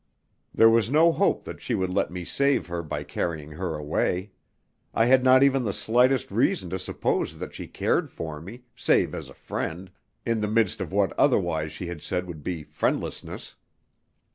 [0.51, 4.31] There was no hope that she would let me save her by carrying her away.
[4.95, 9.13] I had not even the slightest reason to suppose that she cared for me, save
[9.13, 9.91] as a friend,
[10.25, 13.53] in the midst of what otherwise she had said would be friendlessness.